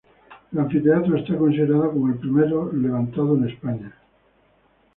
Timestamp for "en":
3.37-3.49